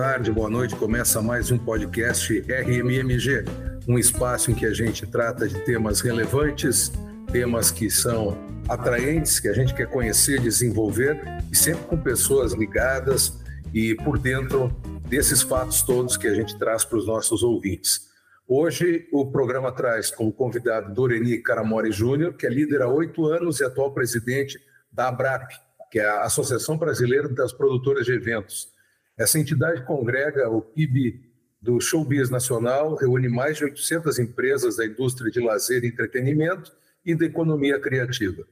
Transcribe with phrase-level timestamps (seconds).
[0.00, 0.76] tarde, boa noite.
[0.76, 3.44] Começa mais um podcast RMMG,
[3.88, 6.92] um espaço em que a gente trata de temas relevantes,
[7.32, 8.38] temas que são
[8.68, 13.40] atraentes, que a gente quer conhecer, desenvolver e sempre com pessoas ligadas
[13.74, 14.68] e por dentro
[15.08, 18.02] desses fatos todos que a gente traz para os nossos ouvintes.
[18.46, 23.58] Hoje, o programa traz como convidado Doreni Caramori Júnior, que é líder há oito anos
[23.58, 24.60] e atual presidente
[24.92, 25.50] da ABRAP,
[25.90, 28.77] que é a Associação Brasileira das Produtoras de Eventos.
[29.18, 31.28] Essa entidade congrega o PIB
[31.60, 36.72] do showbiz nacional, reúne mais de 800 empresas da indústria de lazer e entretenimento
[37.04, 38.44] e da economia criativa.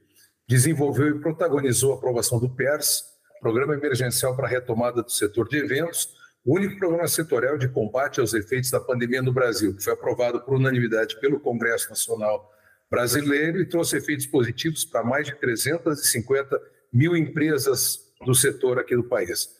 [0.45, 3.05] Desenvolveu e protagonizou a aprovação do PERS,
[3.39, 6.09] Programa Emergencial para a Retomada do Setor de Eventos,
[6.43, 10.41] o único programa setorial de combate aos efeitos da pandemia no Brasil, que foi aprovado
[10.41, 12.51] por unanimidade pelo Congresso Nacional
[12.89, 16.59] Brasileiro e trouxe efeitos positivos para mais de 350
[16.91, 19.56] mil empresas do setor aqui do país.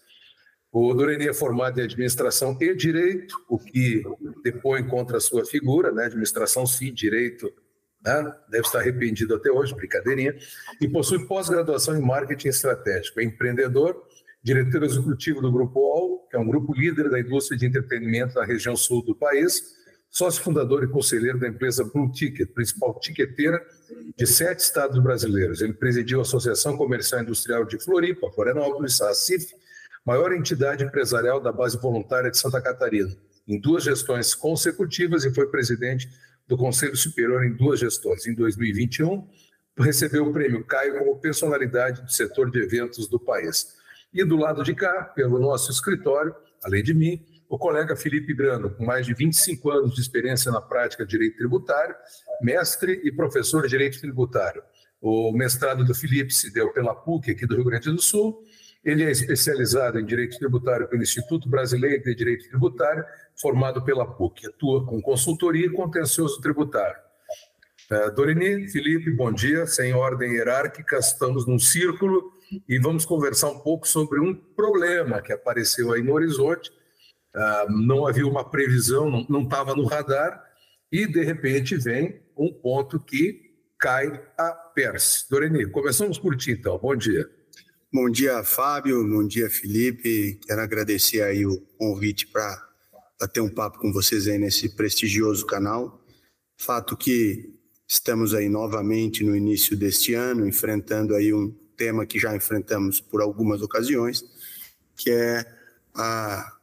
[0.80, 4.04] O Doreni é formado em administração e direito, o que
[4.44, 6.06] depõe contra a sua figura, né?
[6.06, 7.52] administração sim, direito,
[8.06, 8.32] né?
[8.48, 10.36] deve estar arrependido até hoje, brincadeirinha,
[10.80, 13.20] e possui pós-graduação em marketing estratégico.
[13.20, 14.00] É empreendedor,
[14.44, 18.46] diretor executivo do Grupo OL, que é um grupo líder da indústria de entretenimento na
[18.46, 19.64] região sul do país,
[20.12, 23.60] sócio fundador e conselheiro da empresa Blue Ticket, principal tiqueteira
[24.16, 25.60] de sete estados brasileiros.
[25.60, 29.56] Ele presidiu a Associação Comercial Industrial de Floripa, Florianópolis, a ACIF,
[30.08, 33.14] maior entidade empresarial da base voluntária de Santa Catarina,
[33.46, 36.08] em duas gestões consecutivas e foi presidente
[36.48, 38.26] do Conselho Superior em duas gestões.
[38.26, 39.28] Em 2021,
[39.78, 43.76] recebeu o prêmio Caio como personalidade do setor de eventos do país.
[44.14, 48.70] E do lado de cá, pelo nosso escritório, além de mim, o colega Felipe Grando,
[48.70, 51.94] com mais de 25 anos de experiência na prática de direito tributário,
[52.42, 54.64] mestre e professor de direito tributário.
[55.02, 58.42] O mestrado do Felipe se deu pela PUC, aqui do Rio Grande do Sul.
[58.88, 63.04] Ele é especializado em direito tributário pelo Instituto Brasileiro de Direito Tributário,
[63.36, 64.48] formado pela PUC.
[64.48, 66.96] Atua com consultoria e contencioso tributário.
[67.92, 69.68] Uh, Doreni, Felipe, bom dia.
[69.68, 72.32] Sem ordem hierárquica, estamos num círculo
[72.66, 76.72] e vamos conversar um pouco sobre um problema que apareceu aí no horizonte,
[77.36, 80.42] ah, não havia uma previsão, não estava no radar,
[80.90, 85.28] e de repente vem um ponto que cai a PERS.
[85.30, 87.30] Doreni, começamos por ti então, bom dia.
[88.00, 90.40] Bom dia, Fábio, bom dia, Felipe.
[90.46, 92.56] Quero agradecer aí o convite para
[93.34, 96.00] ter um papo com vocês aí nesse prestigioso canal.
[96.56, 97.56] Fato que
[97.88, 103.20] estamos aí novamente no início deste ano, enfrentando aí um tema que já enfrentamos por
[103.20, 104.24] algumas ocasiões,
[104.96, 105.44] que é
[105.96, 106.54] a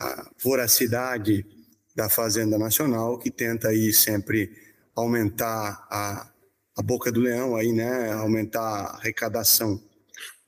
[0.00, 1.46] a voracidade
[1.94, 4.50] da Fazenda Nacional, que tenta aí sempre
[4.92, 6.32] aumentar a,
[6.76, 9.80] a boca do leão, aí, né, aumentar a arrecadação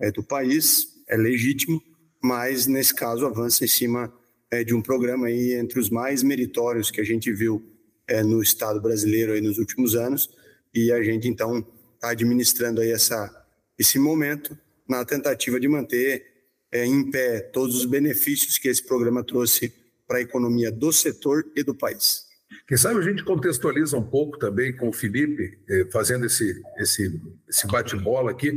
[0.00, 1.82] é, do país, é legítimo,
[2.22, 4.12] mas nesse caso avança em cima
[4.50, 7.64] é, de um programa aí entre os mais meritórios que a gente viu
[8.08, 10.30] é, no Estado brasileiro aí nos últimos anos,
[10.74, 13.46] e a gente então está administrando aí essa,
[13.78, 14.56] esse momento
[14.88, 16.24] na tentativa de manter
[16.70, 19.72] é, em pé todos os benefícios que esse programa trouxe
[20.06, 22.26] para a economia do setor e do país.
[22.66, 27.20] Quem sabe a gente contextualiza um pouco também com o Felipe, eh, fazendo esse, esse,
[27.48, 28.56] esse bate-bola aqui,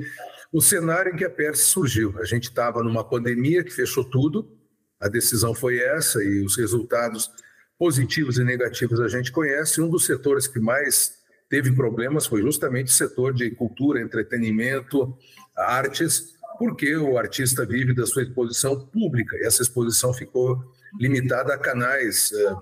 [0.51, 2.15] o cenário em que a PERS surgiu.
[2.19, 4.57] A gente estava numa pandemia que fechou tudo,
[4.99, 7.31] a decisão foi essa e os resultados
[7.77, 9.81] positivos e negativos a gente conhece.
[9.81, 11.13] Um dos setores que mais
[11.49, 15.17] teve problemas foi justamente o setor de cultura, entretenimento,
[15.55, 19.37] artes, porque o artista vive da sua exposição pública.
[19.37, 20.61] E essa exposição ficou
[20.99, 22.55] limitada a canais é,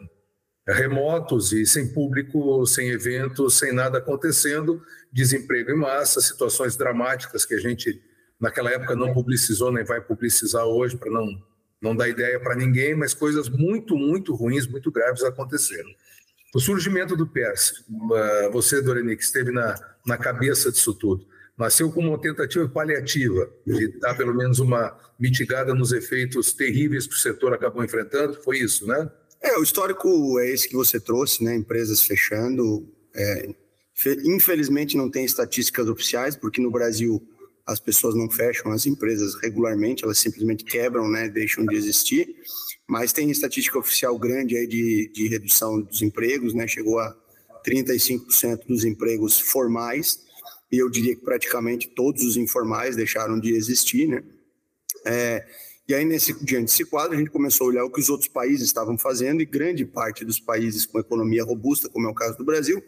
[0.73, 7.53] remotos e sem público, sem eventos, sem nada acontecendo, desemprego em massa, situações dramáticas que
[7.53, 8.01] a gente
[8.39, 11.25] naquela época não publicizou nem vai publicizar hoje para não
[11.79, 15.89] não dar ideia para ninguém, mas coisas muito muito ruins, muito graves aconteceram.
[16.55, 19.75] O surgimento do PERS, ah, você, Dorene, que esteve na,
[20.05, 21.27] na cabeça disso tudo,
[21.57, 27.13] nasceu como uma tentativa paliativa de dar pelo menos uma mitigada nos efeitos terríveis que
[27.13, 28.41] o setor acabou enfrentando.
[28.41, 29.07] Foi isso, né?
[29.41, 31.55] É, o histórico é esse que você trouxe, né?
[31.55, 32.87] Empresas fechando.
[33.15, 33.49] É,
[34.25, 37.21] infelizmente não tem estatísticas oficiais, porque no Brasil
[37.65, 41.27] as pessoas não fecham as empresas regularmente, elas simplesmente quebram, né?
[41.27, 42.35] Deixam de existir.
[42.87, 46.67] Mas tem estatística oficial grande aí de, de redução dos empregos, né?
[46.67, 47.13] Chegou a
[47.65, 50.25] 35% dos empregos formais
[50.71, 54.23] e eu diria que praticamente todos os informais deixaram de existir, né?
[55.05, 55.45] É,
[55.87, 58.27] e aí, nesse, diante desse quadro, a gente começou a olhar o que os outros
[58.27, 62.37] países estavam fazendo, e grande parte dos países com economia robusta, como é o caso
[62.37, 62.83] do Brasil,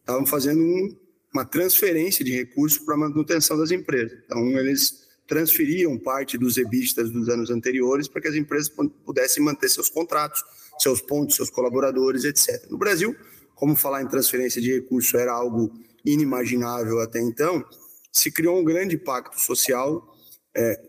[0.00, 0.94] estavam fazendo um,
[1.32, 4.18] uma transferência de recursos para a manutenção das empresas.
[4.26, 9.70] Então, eles transferiam parte dos EBITDAs dos anos anteriores para que as empresas pudessem manter
[9.70, 10.44] seus contratos,
[10.78, 12.70] seus pontos, seus colaboradores, etc.
[12.70, 13.16] No Brasil,
[13.54, 15.72] como falar em transferência de recursos era algo
[16.04, 17.64] inimaginável até então,
[18.12, 20.14] se criou um grande pacto social
[20.54, 20.80] é,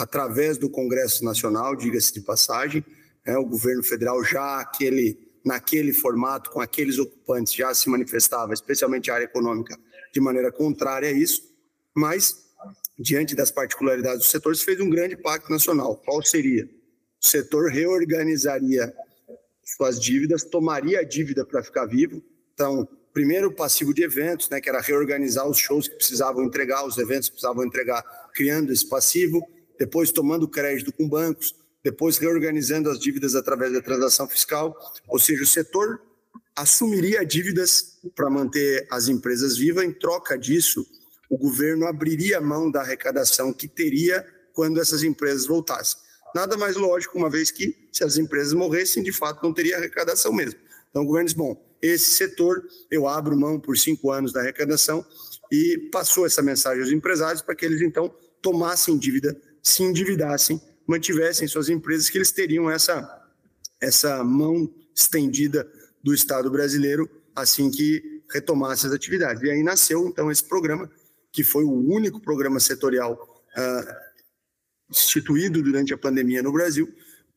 [0.00, 2.82] através do Congresso Nacional, diga-se de passagem,
[3.22, 9.10] é, o governo federal já aquele, naquele formato, com aqueles ocupantes, já se manifestava, especialmente
[9.10, 9.78] a área econômica,
[10.10, 11.42] de maneira contrária a isso,
[11.94, 12.46] mas,
[12.98, 15.94] diante das particularidades do setor, se fez um grande pacto nacional.
[15.96, 16.64] Qual seria?
[17.22, 18.94] O setor reorganizaria
[19.62, 22.22] suas dívidas, tomaria a dívida para ficar vivo.
[22.54, 26.86] Então, primeiro o passivo de eventos, né, que era reorganizar os shows que precisavam entregar,
[26.86, 28.02] os eventos que precisavam entregar,
[28.32, 29.46] criando esse passivo,
[29.80, 34.76] depois tomando crédito com bancos, depois reorganizando as dívidas através da transação fiscal,
[35.08, 36.02] ou seja, o setor
[36.54, 40.86] assumiria dívidas para manter as empresas vivas, em troca disso,
[41.30, 45.98] o governo abriria mão da arrecadação que teria quando essas empresas voltassem.
[46.34, 50.30] Nada mais lógico, uma vez que, se as empresas morressem, de fato não teria arrecadação
[50.30, 50.60] mesmo.
[50.90, 55.04] Então, o governo diz: bom, esse setor eu abro mão por cinco anos da arrecadação
[55.50, 61.46] e passou essa mensagem aos empresários para que eles então tomassem dívida, se endividassem, mantivessem
[61.46, 63.24] suas empresas, que eles teriam essa,
[63.80, 65.70] essa mão estendida
[66.02, 69.42] do Estado brasileiro assim que retomasse as atividades.
[69.42, 70.90] E aí nasceu então esse programa,
[71.32, 73.94] que foi o único programa setorial uh,
[74.90, 76.92] instituído durante a pandemia no Brasil,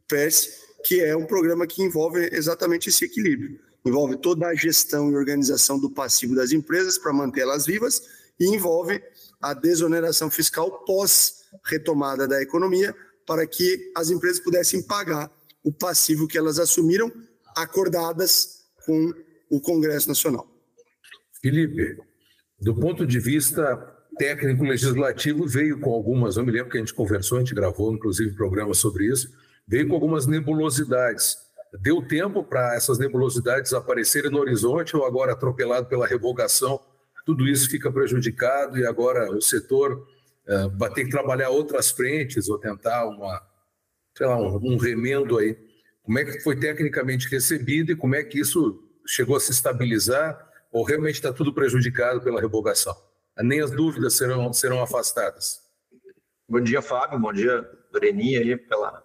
[0.07, 0.49] PERS,
[0.83, 3.59] que é um programa que envolve exatamente esse equilíbrio.
[3.85, 8.01] Envolve toda a gestão e organização do passivo das empresas para mantê-las vivas
[8.39, 9.01] e envolve
[9.41, 12.95] a desoneração fiscal pós retomada da economia
[13.25, 15.31] para que as empresas pudessem pagar
[15.63, 17.11] o passivo que elas assumiram
[17.55, 19.13] acordadas com
[19.49, 20.47] o Congresso Nacional.
[21.41, 21.97] Felipe,
[22.59, 23.77] do ponto de vista
[24.17, 27.93] técnico legislativo veio com algumas, eu me lembro que a gente conversou, a gente gravou
[27.93, 29.29] inclusive programa sobre isso,
[29.67, 31.37] veio com algumas nebulosidades.
[31.81, 36.79] Deu tempo para essas nebulosidades aparecerem no horizonte ou agora atropelado pela revogação,
[37.25, 40.05] tudo isso fica prejudicado e agora o setor
[40.75, 43.41] vai ter que trabalhar outras frentes ou tentar uma,
[44.17, 45.57] sei lá, um, um remendo aí.
[46.01, 50.51] Como é que foi tecnicamente recebido e como é que isso chegou a se estabilizar
[50.71, 52.95] ou realmente está tudo prejudicado pela revogação?
[53.41, 55.63] nem as dúvidas serão, serão afastadas.
[56.47, 57.17] Bom dia, Fábio.
[57.17, 57.61] Bom dia,
[57.91, 59.03] Doreni, aí, pela...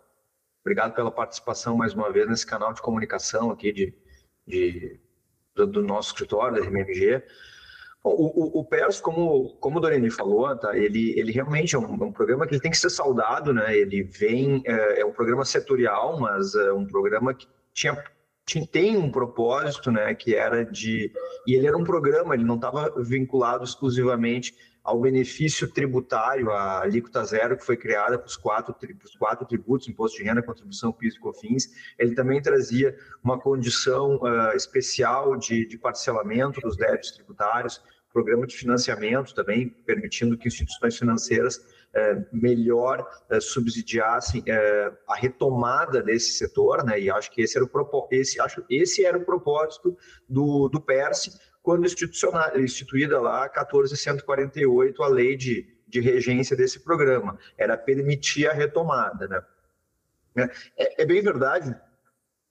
[0.60, 3.94] obrigado pela participação mais uma vez nesse canal de comunicação aqui de,
[4.46, 5.00] de
[5.54, 7.22] do, nosso escritório, da RMMG.
[8.02, 9.80] Bom, o, o, PERS, como, como o
[10.10, 13.76] falou, tá, ele, ele realmente é um, um, programa que tem que ser saudado, né?
[13.76, 18.00] Ele vem, é, é um programa setorial, mas é um programa que tinha
[18.66, 21.12] tem um propósito, né, que era de
[21.46, 24.54] e ele era um programa, ele não estava vinculado exclusivamente
[24.88, 28.74] ao benefício tributário, a alíquota zero que foi criada para os quatro,
[29.18, 31.68] quatro tributos, imposto de renda, contribuição, PIS e COFINS.
[31.98, 37.82] Ele também trazia uma condição uh, especial de, de parcelamento dos débitos tributários,
[38.12, 41.60] programa de financiamento também, permitindo que instituições financeiras
[41.94, 47.00] é, melhor é, subsidiassem é, a retomada desse setor, né?
[47.00, 49.96] E acho que esse era o esse acho esse era o propósito
[50.28, 57.76] do do PERSE quando instituída lá 14148 a lei de, de regência desse programa, era
[57.76, 60.48] permitir a retomada, né?
[60.76, 61.76] É, é bem verdade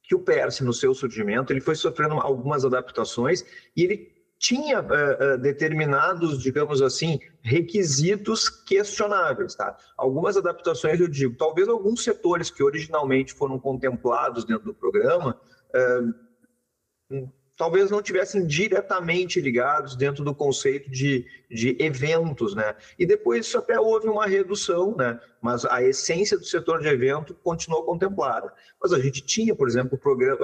[0.04, 3.44] que o PERSE, no seu surgimento, ele foi sofrendo algumas adaptações
[3.76, 9.56] e ele tinha uh, uh, determinados, digamos assim, requisitos questionáveis.
[9.56, 9.75] Tá?
[9.98, 15.39] Algumas adaptações, eu digo, talvez alguns setores que originalmente foram contemplados dentro do programa,
[15.74, 22.75] uh, talvez não tivessem diretamente ligados dentro do conceito de, de eventos, né?
[23.00, 25.20] E depois isso até houve uma redução, né?
[25.41, 28.53] Mas a essência do setor de evento continuou contemplada.
[28.79, 30.38] Mas a gente tinha, por exemplo, programa,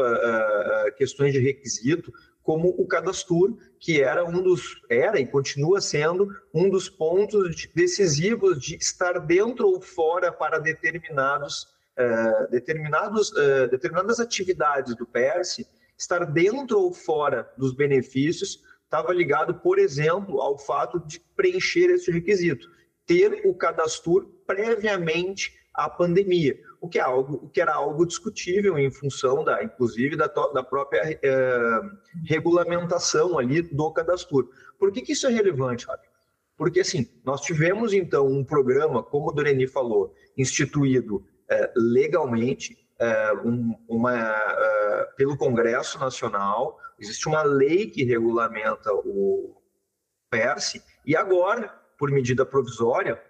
[0.98, 2.12] questões de requisito
[2.44, 8.60] como o Cadastur, que era um dos era e continua sendo um dos pontos decisivos
[8.60, 11.64] de estar dentro ou fora para determinados
[11.98, 15.66] uh, determinados uh, determinadas atividades do PERSE,
[15.98, 22.12] estar dentro ou fora dos benefícios estava ligado, por exemplo, ao fato de preencher esse
[22.12, 22.70] requisito,
[23.08, 28.78] ter o Cadastur previamente à pandemia o que é algo o que era algo discutível
[28.78, 31.82] em função da inclusive da, da própria é,
[32.28, 34.50] regulamentação ali do cadastro.
[34.78, 36.10] Por que, que isso é relevante, Fábio?
[36.58, 43.32] Porque assim nós tivemos então um programa, como o Doreni falou, instituído é, legalmente é,
[43.46, 44.36] um, uma,
[45.16, 46.78] pelo Congresso Nacional.
[47.00, 49.56] Existe uma lei que regulamenta o
[50.30, 53.24] PERSE e agora, por medida provisória,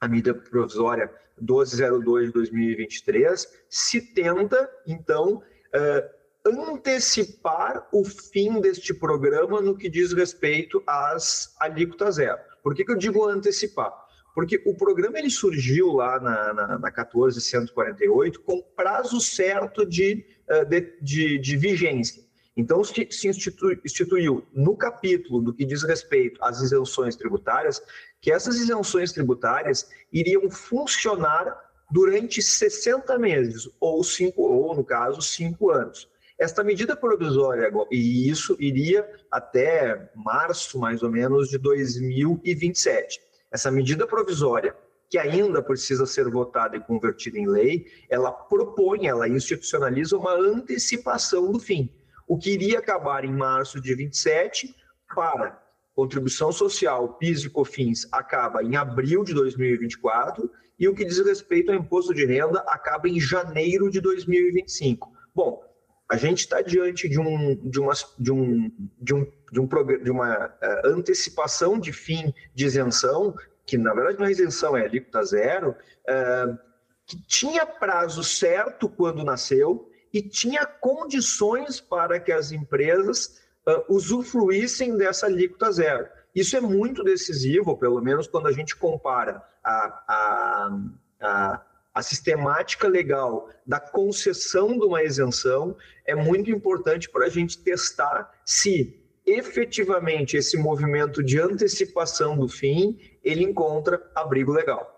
[0.00, 1.08] a medida provisória
[1.42, 10.12] 1202 de 2023, se tenta, então, uh, antecipar o fim deste programa no que diz
[10.12, 12.38] respeito às alíquotas zero.
[12.62, 13.92] Por que, que eu digo antecipar?
[14.34, 20.24] Porque o programa ele surgiu lá na, na, na 1448 com prazo certo de,
[20.68, 22.24] de, de, de vigência.
[22.54, 27.82] Então, se instituiu no capítulo do que diz respeito às isenções tributárias,
[28.20, 31.58] que essas isenções tributárias iriam funcionar
[31.90, 36.08] durante 60 meses, ou, cinco, ou no caso, cinco anos.
[36.38, 43.20] Esta medida provisória, e isso iria até março, mais ou menos, de 2027.
[43.50, 44.76] Essa medida provisória,
[45.08, 51.50] que ainda precisa ser votada e convertida em lei, ela propõe, ela institucionaliza uma antecipação
[51.50, 51.90] do fim
[52.32, 54.74] o que iria acabar em março de 27
[55.14, 55.62] para
[55.94, 61.70] contribuição social, PIS e COFINS acaba em abril de 2024 e o que diz respeito
[61.70, 65.12] ao imposto de renda acaba em janeiro de 2025.
[65.34, 65.62] Bom,
[66.08, 69.68] a gente está diante de, um, de, uma, de, um, de, um, de, um,
[70.02, 73.36] de uma uh, antecipação de fim de isenção,
[73.66, 75.76] que na verdade não é isenção, é alíquota zero,
[76.08, 76.58] uh,
[77.06, 84.96] que tinha prazo certo quando nasceu, e tinha condições para que as empresas uh, usufruíssem
[84.96, 86.08] dessa alíquota zero.
[86.34, 90.78] Isso é muito decisivo, pelo menos quando a gente compara a, a,
[91.20, 91.62] a,
[91.94, 95.76] a sistemática legal da concessão de uma isenção,
[96.06, 102.98] é muito importante para a gente testar se efetivamente esse movimento de antecipação do fim
[103.22, 104.91] ele encontra abrigo legal.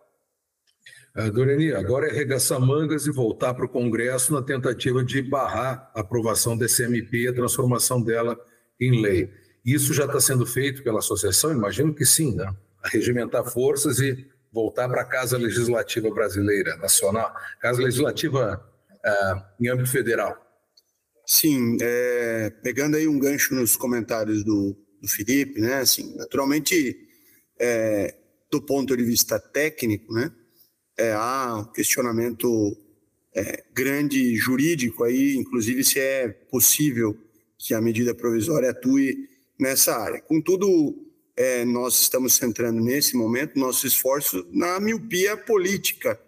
[1.16, 5.90] Uh, Doreni, agora é arregaçar mangas e voltar para o Congresso na tentativa de barrar
[5.94, 8.38] a aprovação desse MP a transformação dela
[8.80, 9.30] em lei.
[9.64, 11.52] Isso já está sendo feito pela associação?
[11.52, 12.52] Imagino que sim, né?
[12.84, 18.62] regimentar forças e voltar para a Casa Legislativa Brasileira, nacional, Casa Legislativa
[19.04, 20.40] uh, em âmbito federal.
[21.26, 25.76] Sim, é, pegando aí um gancho nos comentários do, do Felipe, né?
[25.76, 26.96] Assim, naturalmente,
[27.58, 28.14] é,
[28.50, 30.30] do ponto de vista técnico, né?
[30.98, 32.76] É, há um questionamento
[33.34, 37.16] é, grande jurídico aí, inclusive se é possível
[37.58, 40.20] que a medida provisória atue nessa área.
[40.20, 40.94] Contudo,
[41.36, 46.18] é, nós estamos centrando nesse momento nosso esforço na miopia política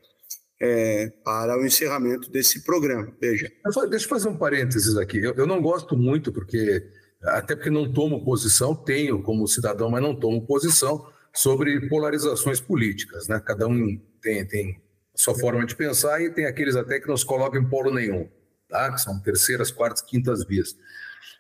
[0.61, 3.13] é, para o encerramento desse programa.
[3.21, 3.51] Veja.
[3.91, 5.19] Deixa eu fazer um parênteses aqui.
[5.19, 6.83] Eu, eu, não gosto muito, porque
[7.23, 11.07] até porque não tomo posição, tenho como cidadão, mas não tomo posição
[11.37, 13.29] sobre polarizações políticas.
[13.29, 13.41] Né?
[13.45, 14.81] Cada um tem, tem
[15.15, 18.29] sua forma de pensar e tem aqueles até que não se colocam em polo nenhum,
[18.69, 18.91] tá?
[18.93, 20.73] que são terceiras, quartas, quintas vias.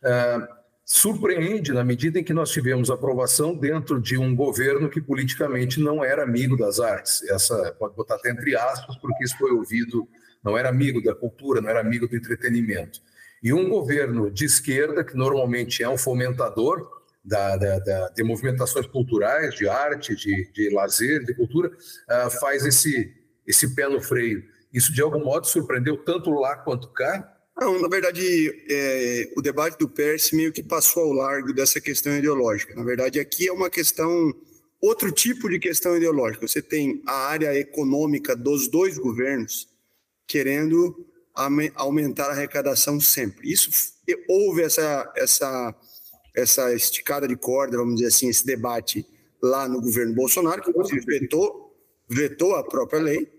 [0.03, 0.47] Uh,
[0.85, 6.05] surpreende na medida em que nós tivemos aprovação dentro de um governo que politicamente não
[6.05, 7.23] era amigo das artes.
[7.31, 10.07] Essa pode botar até entre aspas, porque isso foi ouvido,
[10.45, 13.00] não era amigo da cultura, não era amigo do entretenimento.
[13.43, 16.96] E um governo de esquerda, que normalmente é um fomentador
[17.26, 22.64] da, da, da, de movimentações culturais, de arte, de, de lazer, de cultura, uh, faz
[22.64, 23.12] esse,
[23.45, 24.45] esse pé no freio.
[24.73, 27.33] Isso, de algum modo, surpreendeu tanto lá quanto cá?
[27.59, 32.16] Não, na verdade, é, o debate do PERS meio que passou ao largo dessa questão
[32.16, 32.75] ideológica.
[32.75, 34.33] Na verdade, aqui é uma questão,
[34.80, 36.47] outro tipo de questão ideológica.
[36.47, 39.66] Você tem a área econômica dos dois governos
[40.26, 41.06] querendo
[41.75, 43.50] aumentar a arrecadação sempre.
[43.50, 43.71] Isso
[44.28, 45.75] houve essa, essa
[46.37, 49.07] essa esticada de corda, vamos dizer assim, esse debate
[49.43, 51.75] lá no governo Bolsonaro, que inclusive vetou,
[52.07, 53.35] vetou a própria lei.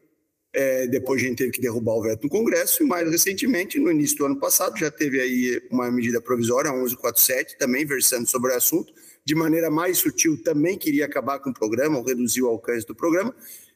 [0.51, 3.91] É, depois a gente teve que derrubar o veto no Congresso, e mais recentemente, no
[3.91, 8.51] início do ano passado, já teve aí uma medida provisória, a 1147, também versando sobre
[8.51, 8.91] o assunto,
[9.23, 12.95] de maneira mais sutil, também queria acabar com o programa, ou reduzir o alcance do
[12.95, 13.35] programa,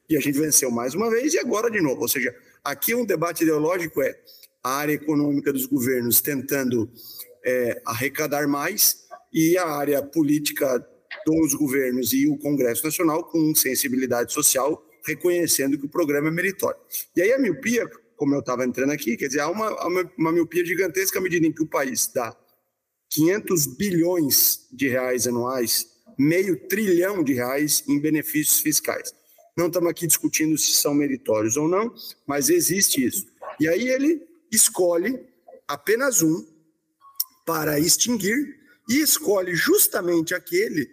[0.10, 2.02] e a gente venceu mais uma vez, e agora de novo.
[2.02, 4.18] Ou seja, aqui um debate ideológico é
[4.64, 6.90] a área econômica dos governos tentando
[7.46, 9.01] é, arrecadar mais
[9.34, 10.86] e a área política
[11.26, 16.80] dos governos e o Congresso Nacional com sensibilidade social, reconhecendo que o programa é meritório.
[17.16, 20.32] E aí a miopia, como eu estava entrando aqui, quer dizer, há uma, uma, uma
[20.32, 22.36] miopia gigantesca à medida em que o país dá
[23.10, 29.14] 500 bilhões de reais anuais, meio trilhão de reais em benefícios fiscais.
[29.58, 31.94] Não estamos aqui discutindo se são meritórios ou não,
[32.26, 33.28] mas existe isso.
[33.60, 34.22] E aí ele
[34.52, 35.20] escolhe
[35.68, 36.46] apenas um
[37.46, 38.61] para extinguir
[38.92, 40.90] e escolhe justamente aquele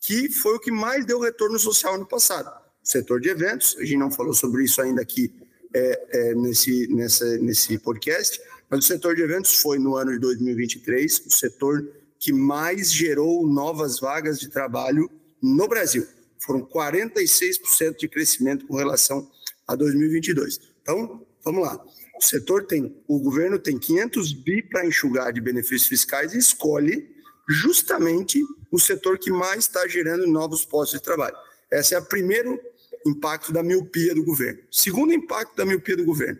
[0.00, 2.50] que foi o que mais deu retorno social no passado.
[2.82, 5.32] Setor de eventos, a gente não falou sobre isso ainda aqui
[5.74, 8.38] é, é, nesse, nessa, nesse podcast,
[8.68, 11.88] mas o setor de eventos foi, no ano de 2023, o setor
[12.18, 15.10] que mais gerou novas vagas de trabalho
[15.42, 16.06] no Brasil.
[16.38, 19.30] Foram 46% de crescimento com relação
[19.66, 20.60] a 2022.
[20.82, 21.82] Então, vamos lá.
[22.18, 27.17] O setor tem, o governo tem 500 bi para enxugar de benefícios fiscais e escolhe
[27.48, 31.36] justamente o setor que mais está gerando novos postos de trabalho.
[31.70, 32.60] Esse é o primeiro
[33.06, 34.60] impacto da miopia do governo.
[34.70, 36.38] Segundo impacto da miopia do governo,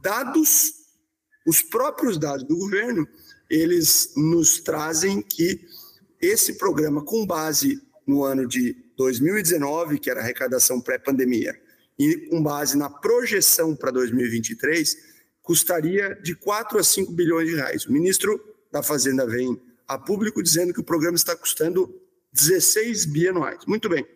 [0.00, 0.74] dados,
[1.46, 3.06] os próprios dados do governo,
[3.50, 5.66] eles nos trazem que
[6.20, 11.60] esse programa, com base no ano de 2019, que era arrecadação pré-pandemia,
[11.98, 14.96] e com base na projeção para 2023,
[15.42, 17.86] custaria de 4 a 5 bilhões de reais.
[17.86, 21.92] O ministro da Fazenda vem a público dizendo que o programa está custando
[22.32, 23.64] 16 bianuais.
[23.66, 24.06] Muito bem.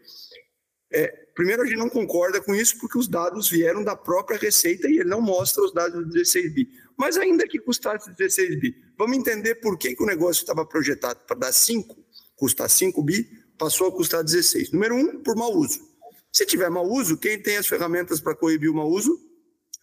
[0.93, 4.89] É, primeiro, a gente não concorda com isso porque os dados vieram da própria Receita
[4.89, 6.69] e ele não mostra os dados do 16 bi.
[6.97, 11.21] Mas ainda que custasse 16 bi, vamos entender por que, que o negócio estava projetado
[11.27, 11.97] para dar 5,
[12.35, 14.73] custar 5 bi, passou a custar 16.
[14.73, 15.89] Número um, por mau uso.
[16.33, 19.19] Se tiver mau uso, quem tem as ferramentas para coibir o mau uso?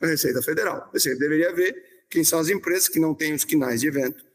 [0.01, 0.89] A Receita Federal.
[0.93, 1.75] Você deveria ver
[2.09, 4.26] quem são as empresas que não têm os quinais de evento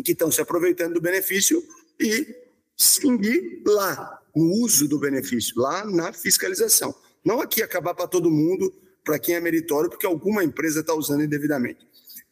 [0.00, 1.62] que estão se aproveitando do benefício
[2.00, 2.34] e
[2.78, 6.94] extinguir lá no uso do benefício, lá na fiscalização.
[7.24, 8.72] Não aqui acabar para todo mundo,
[9.04, 11.86] para quem é meritório, porque alguma empresa está usando indevidamente.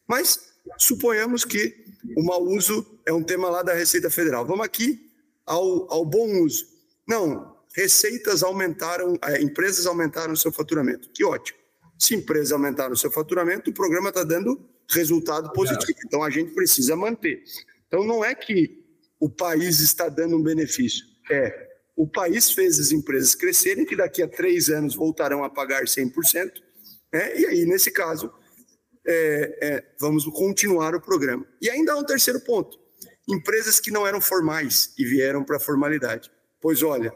[0.07, 1.85] Mas suponhamos que
[2.17, 4.45] o mau uso é um tema lá da Receita Federal.
[4.45, 5.11] Vamos aqui
[5.45, 6.65] ao, ao bom uso.
[7.07, 11.09] Não, receitas aumentaram, é, empresas aumentaram o seu faturamento.
[11.13, 11.59] Que ótimo.
[11.97, 14.59] Se empresas aumentaram o seu faturamento, o programa está dando
[14.91, 15.99] resultado positivo.
[16.05, 17.43] Então a gente precisa manter.
[17.87, 18.79] Então não é que
[19.19, 24.23] o país está dando um benefício, é o país fez as empresas crescerem, que daqui
[24.23, 26.51] a três anos voltarão a pagar 100%,
[27.13, 27.39] né?
[27.39, 28.33] e aí, nesse caso,
[29.05, 31.45] é, é, vamos continuar o programa.
[31.61, 32.79] E ainda há um terceiro ponto:
[33.29, 36.31] empresas que não eram formais e vieram para a formalidade.
[36.59, 37.13] Pois olha,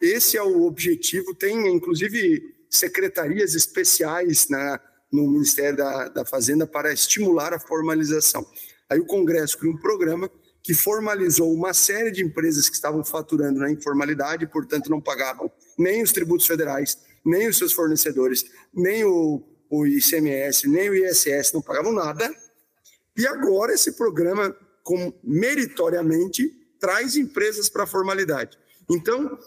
[0.00, 4.80] esse é o objetivo, tem inclusive secretarias especiais na,
[5.12, 8.46] no Ministério da, da Fazenda para estimular a formalização.
[8.88, 10.30] Aí o Congresso criou um programa
[10.62, 16.02] que formalizou uma série de empresas que estavam faturando na informalidade portanto, não pagavam nem
[16.02, 21.62] os tributos federais, nem os seus fornecedores, nem o, o ICMS, nem o ISS, não
[21.62, 22.32] pagavam nada.
[23.16, 28.58] E agora esse programa, com, meritoriamente, traz empresas para a formalidade.
[28.88, 29.38] Então,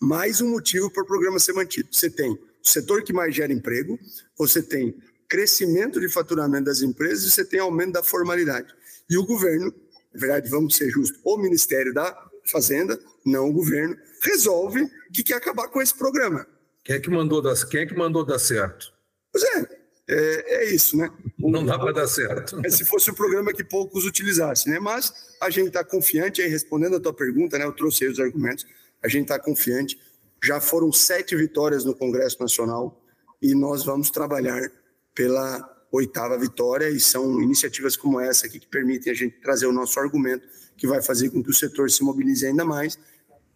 [0.00, 1.88] mais um motivo para o programa ser mantido.
[1.92, 3.98] Você tem setor que mais gera emprego,
[4.36, 4.96] você tem
[5.28, 8.74] crescimento de faturamento das empresas e você tem aumento da formalidade.
[9.08, 9.72] E o governo,
[10.12, 15.34] na verdade, vamos ser justos, o Ministério da Fazenda, não o governo, resolve que quer
[15.34, 16.46] acabar com esse programa.
[16.82, 18.92] Quem é que mandou dar, quem é que mandou dar certo?
[19.32, 21.10] Pois é, é, é isso, né?
[21.40, 22.60] O, não dá para dar certo.
[22.64, 24.78] É se fosse um programa que poucos utilizassem, né?
[24.78, 27.64] Mas a gente está confiante, aí respondendo a tua pergunta, né?
[27.64, 28.66] Eu trouxe aí os argumentos,
[29.02, 29.98] a gente está confiante
[30.44, 33.02] já foram sete vitórias no Congresso Nacional
[33.40, 34.70] e nós vamos trabalhar
[35.14, 39.72] pela oitava vitória e são iniciativas como essa aqui que permitem a gente trazer o
[39.72, 42.98] nosso argumento que vai fazer com que o setor se mobilize ainda mais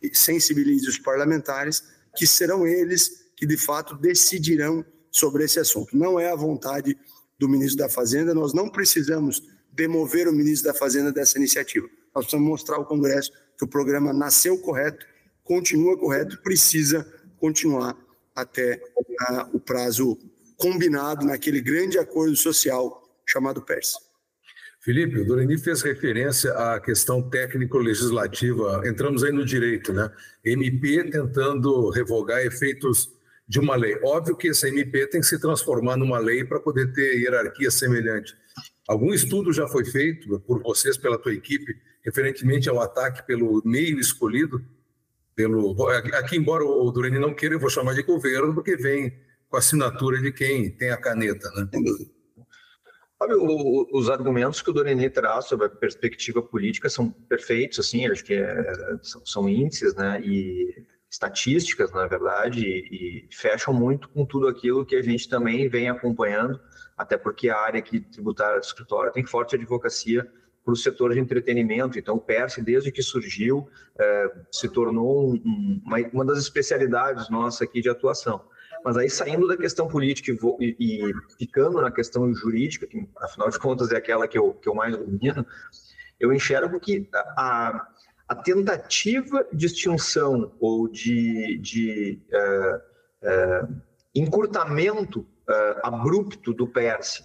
[0.01, 1.83] e sensibilize os parlamentares,
[2.17, 5.95] que serão eles que de fato decidirão sobre esse assunto.
[5.95, 6.97] Não é a vontade
[7.39, 11.87] do ministro da Fazenda, nós não precisamos demover o ministro da Fazenda dessa iniciativa.
[12.15, 15.05] Nós precisamos mostrar ao Congresso que o programa nasceu correto
[15.49, 17.97] continua correto, precisa continuar
[18.37, 18.81] até
[19.53, 20.19] o prazo
[20.57, 23.95] combinado naquele grande acordo social chamado PERS.
[24.81, 28.83] Felipe, o Doreni fez referência à questão técnico-legislativa.
[28.87, 30.11] Entramos aí no direito, né?
[30.45, 33.11] MP tentando revogar efeitos
[33.47, 33.99] de uma lei.
[34.05, 38.35] Óbvio que essa MP tem que se transformar numa lei para poder ter hierarquia semelhante.
[38.87, 43.99] Algum estudo já foi feito por vocês, pela tua equipe, referentemente ao ataque pelo meio
[43.99, 44.65] escolhido?
[45.39, 45.77] Pelo.
[46.15, 49.17] Aqui, embora o Durani não queira, eu vou chamar de governo, porque vem
[49.49, 51.69] com a assinatura de quem tem a caneta, né?
[53.93, 58.35] Os argumentos que o Doreni traz sobre a perspectiva política são perfeitos, assim, acho que
[58.35, 64.47] é, são, são, índices, né, e estatísticas, na verdade, e, e, fecham muito com tudo
[64.47, 66.61] aquilo que a gente também vem acompanhando,
[66.97, 70.31] até porque a área aqui tributária do escritório tem forte advocacia
[70.69, 71.99] para o setor de entretenimento.
[71.99, 73.67] Então, o PERS, desde que surgiu,
[73.99, 78.45] é, se tornou um, uma, uma, das especialidades nossa aqui de atuação.
[78.85, 83.59] Mas aí, saindo da questão política e, e, ficando na questão jurídica, que afinal de
[83.59, 85.47] contas é aquela que eu, que eu mais domino,
[86.21, 87.89] eu enxergo que a,
[88.29, 92.81] a tentativa de extinção ou de, de é,
[93.23, 93.69] é,
[94.15, 97.25] encurtamento é, abrupto do PERS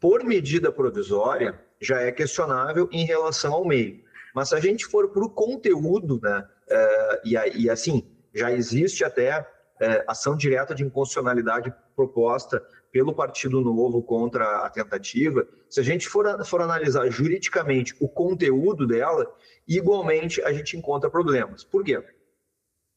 [0.00, 4.04] por medida provisória já é questionável em relação ao meio.
[4.34, 9.04] Mas se a gente for para o conteúdo, né, uh, e, e assim, já existe
[9.04, 9.46] até
[9.80, 12.62] é, ação direta de inconstitucionalidade proposta
[12.92, 18.86] pelo Partido Novo contra a tentativa, se a gente for, for analisar juridicamente o conteúdo
[18.86, 19.26] dela,
[19.66, 21.64] igualmente a gente encontra problemas.
[21.64, 22.02] Por quê?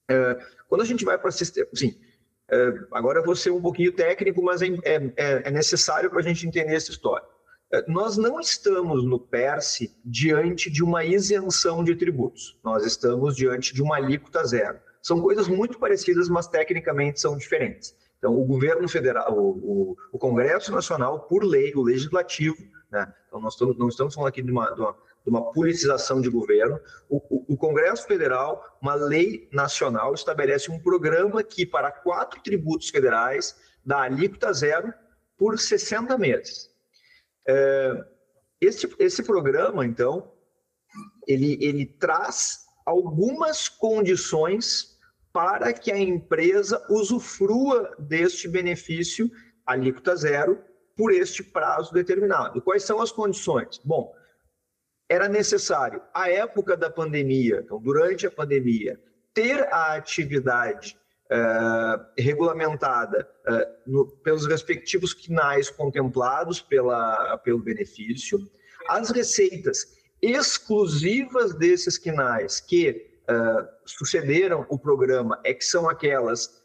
[0.10, 2.00] É, quando a gente vai para sistema, sim,
[2.50, 6.24] é, agora eu vou ser um pouquinho técnico, mas é, é, é necessário para a
[6.24, 7.28] gente entender essa história.
[7.88, 13.82] Nós não estamos no PERSE diante de uma isenção de tributos, nós estamos diante de
[13.82, 14.79] uma alíquota zero.
[15.01, 17.95] São coisas muito parecidas, mas tecnicamente são diferentes.
[18.17, 19.49] Então, o governo federal, o,
[19.91, 22.58] o, o Congresso Nacional, por lei, o legislativo,
[22.91, 23.13] né?
[23.27, 26.29] então nós estamos, não estamos falando aqui de uma, de uma de uma politização de
[26.29, 26.79] governo.
[27.10, 32.89] O, o, o, Congresso Federal, uma lei nacional, estabelece um programa que, para quatro tributos
[32.89, 33.55] federais,
[33.86, 34.93] dá alíquota zero
[35.38, 36.68] por 60 meses.
[37.52, 38.06] É,
[38.62, 40.32] esse, esse programa, então,
[41.28, 45.00] ele, ele traz algumas condições
[45.34, 49.32] para que a empresa usufrua deste benefício
[49.66, 50.64] alíquota zero
[50.96, 52.62] por este prazo determinado.
[52.62, 53.80] Quais são as condições?
[53.84, 54.14] Bom,
[55.10, 59.00] era necessário, à época da pandemia, então, durante a pandemia,
[59.34, 61.00] ter a atividade
[61.32, 68.39] uh, regulamentada uh, no, pelos respectivos quinais contemplados pela, pelo benefício,
[68.88, 76.60] as receitas exclusivas desses quinais que uh, sucederam o programa é que são aquelas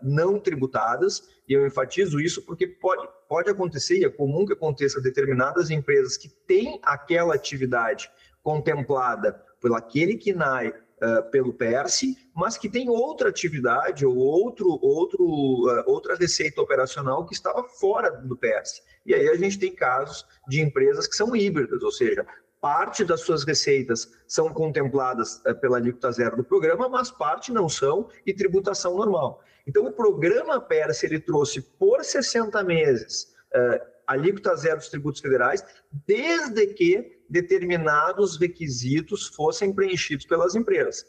[0.00, 4.98] não tributadas, e eu enfatizo isso porque pode, pode acontecer, e é comum que aconteça,
[4.98, 8.08] determinadas empresas que têm aquela atividade
[8.42, 15.24] contemplada por aquele KNAI uh, pelo PERSE, mas que tem outra atividade ou outro, outro,
[15.24, 18.82] uh, outra receita operacional que estava fora do PERSE.
[19.04, 22.24] E aí a gente tem casos de empresas que são híbridas, ou seja,
[22.60, 27.68] parte das suas receitas são contempladas uh, pela alíquota zero do programa, mas parte não
[27.68, 29.42] são e tributação normal.
[29.66, 35.64] Então, o programa PERS ele trouxe por 60 meses uh, alíquota zero dos tributos federais,
[36.06, 41.06] desde que determinados requisitos fossem preenchidos pelas empresas.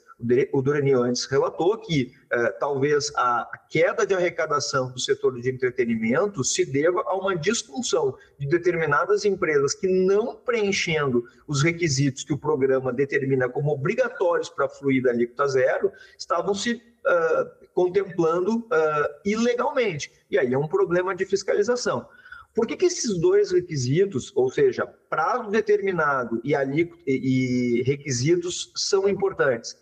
[0.54, 6.42] O Durani antes relatou que uh, talvez a queda de arrecadação do setor de entretenimento
[6.42, 12.38] se deva a uma disfunção de determinadas empresas que, não preenchendo os requisitos que o
[12.38, 20.10] programa determina como obrigatórios para fluir da alíquota zero, estavam se uh, contemplando uh, ilegalmente.
[20.32, 22.08] E aí é um problema de fiscalização.
[22.54, 26.54] Por que, que esses dois requisitos, ou seja, prazo determinado e,
[27.08, 29.76] e requisitos, são importantes?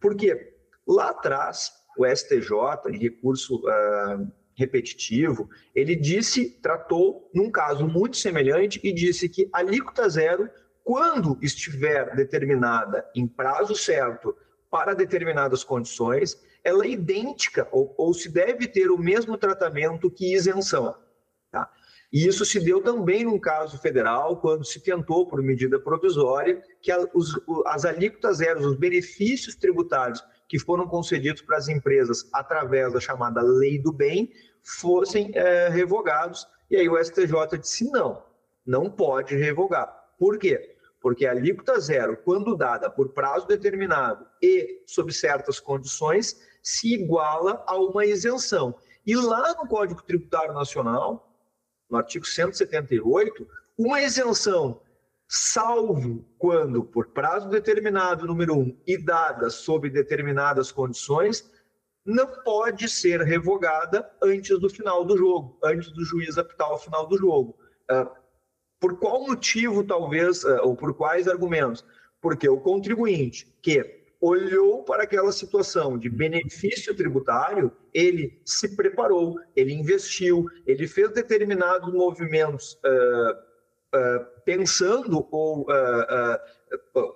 [0.00, 0.52] Porque
[0.86, 2.50] lá atrás, o STJ,
[2.90, 10.08] em recurso uh, repetitivo, ele disse, tratou num caso muito semelhante e disse que alíquota
[10.08, 10.50] zero,
[10.82, 14.36] quando estiver determinada em prazo certo
[14.68, 20.34] para determinadas condições, ela é idêntica ou, ou se deve ter o mesmo tratamento que
[20.34, 21.05] isenção.
[22.12, 26.90] E isso se deu também num caso federal, quando se tentou, por medida provisória, que
[26.92, 33.42] as alíquotas zeros, os benefícios tributários que foram concedidos para as empresas através da chamada
[33.42, 34.30] lei do bem,
[34.62, 36.46] fossem é, revogados.
[36.70, 38.22] E aí o STJ disse: não,
[38.64, 39.92] não pode revogar.
[40.18, 40.76] Por quê?
[41.00, 47.62] Porque a alíquota zero, quando dada por prazo determinado e sob certas condições, se iguala
[47.66, 48.74] a uma isenção.
[49.06, 51.25] E lá no Código Tributário Nacional,
[51.90, 53.46] no artigo 178,
[53.78, 54.80] uma isenção,
[55.28, 61.50] salvo quando, por prazo determinado, número um, e dada sob determinadas condições,
[62.04, 67.06] não pode ser revogada antes do final do jogo, antes do juiz apitar o final
[67.06, 67.58] do jogo.
[67.90, 68.08] Uh,
[68.78, 71.84] por qual motivo, talvez, uh, ou por quais argumentos?
[72.20, 79.72] Porque o contribuinte que olhou para aquela situação de benefício tributário, ele se preparou, ele
[79.72, 83.32] investiu, ele fez determinados movimentos uh,
[83.96, 87.14] uh, pensando ou uh,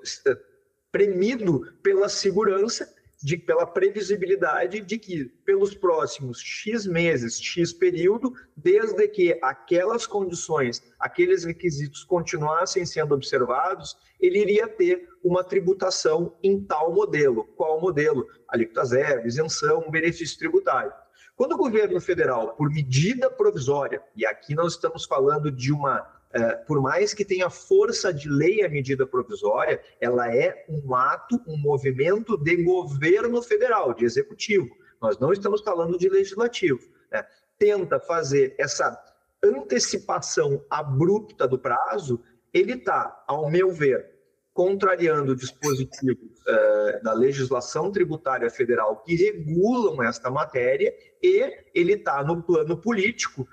[0.93, 9.07] premido pela segurança de, pela previsibilidade de que, pelos próximos X meses, X período, desde
[9.09, 16.95] que aquelas condições, aqueles requisitos continuassem sendo observados, ele iria ter uma tributação em tal
[16.95, 17.45] modelo.
[17.57, 18.27] Qual modelo?
[18.49, 20.93] Alíquota zero, isenção, benefício tributário.
[21.37, 26.20] Quando o governo federal, por medida provisória, e aqui nós estamos falando de uma
[26.67, 31.57] por mais que tenha força de lei a medida provisória, ela é um ato, um
[31.57, 34.69] movimento de governo federal, de executivo.
[35.01, 36.81] Nós não estamos falando de legislativo.
[37.11, 37.25] Né?
[37.59, 38.97] Tenta fazer essa
[39.43, 44.11] antecipação abrupta do prazo, ele está, ao meu ver,
[44.53, 52.43] contrariando dispositivos uh, da legislação tributária federal que regulam esta matéria, e ele está no
[52.43, 53.49] plano político,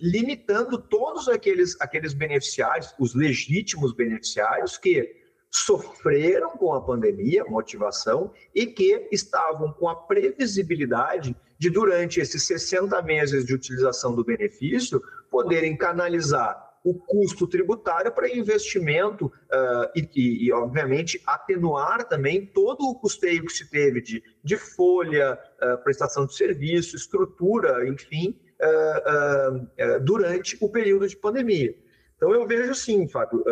[0.00, 8.66] limitando todos aqueles, aqueles beneficiários, os legítimos beneficiários, que sofreram com a pandemia, motivação, e
[8.66, 15.76] que estavam com a previsibilidade de, durante esses 60 meses de utilização do benefício, poderem
[15.76, 22.94] canalizar o custo tributário para investimento uh, e, e, e, obviamente, atenuar também todo o
[22.96, 30.56] custeio que se teve de, de folha, uh, prestação de serviço, estrutura, enfim, uh, durante
[30.60, 31.74] o período de pandemia.
[32.16, 33.44] Então, eu vejo sim, Fábio,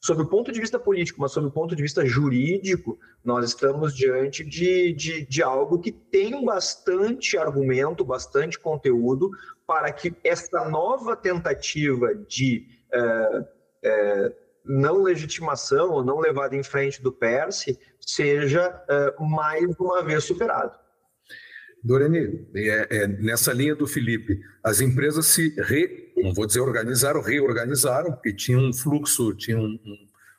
[0.00, 3.94] sob o ponto de vista político, mas sob o ponto de vista jurídico, nós estamos
[3.94, 9.30] diante de, de, de algo que tem bastante argumento, bastante conteúdo
[9.66, 12.68] para que essa nova tentativa de
[14.64, 18.84] não legitimação ou não levada em frente do PERSE seja
[19.18, 20.85] mais uma vez superado.
[21.86, 28.10] Doreni, é, é, nessa linha do Felipe, as empresas se, re, vou dizer organizaram, reorganizaram,
[28.10, 29.78] porque tinha um fluxo, tinha um,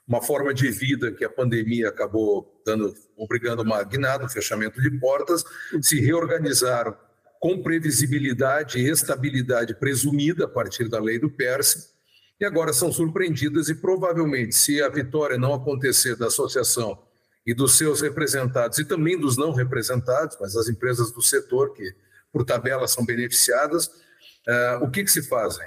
[0.05, 4.91] uma forma de vida que a pandemia acabou dando, obrigando uma guinada, um fechamento de
[4.99, 5.45] portas,
[5.81, 6.93] se reorganizaram
[7.39, 11.95] com previsibilidade e estabilidade presumida a partir da lei do PERSE,
[12.41, 17.06] e agora são surpreendidas e provavelmente, se a vitória não acontecer da associação
[17.47, 21.95] e dos seus representados e também dos não representados, mas as empresas do setor que
[22.29, 25.65] por tabela são beneficiadas, uh, o que, que se fazem?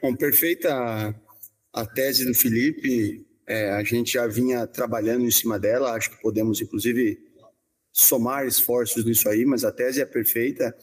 [0.00, 1.14] Bom, perfeita
[1.74, 6.22] a tese do Felipe, é, a gente já vinha trabalhando em cima dela, acho que
[6.22, 7.18] podemos inclusive
[7.92, 10.74] somar esforços nisso aí, mas a tese é perfeita.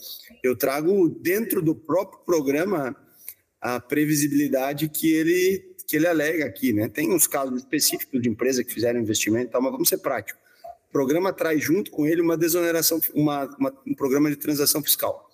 [0.43, 2.95] Eu trago dentro do próprio programa
[3.59, 6.87] a previsibilidade que ele que ele alega aqui, né?
[6.87, 10.41] Tem uns casos específicos de empresa que fizeram investimento, tal, mas vamos ser práticos.
[10.89, 15.29] O programa traz junto com ele uma desoneração, uma, uma, um programa de transação fiscal.